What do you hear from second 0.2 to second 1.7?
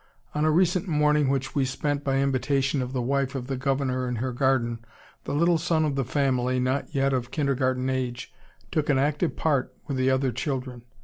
On a recent morning, which we